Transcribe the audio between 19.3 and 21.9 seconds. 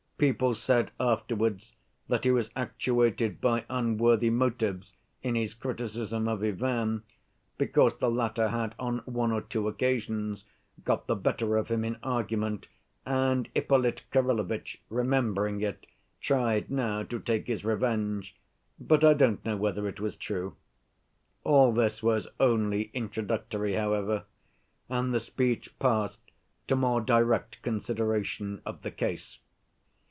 know whether it was true. All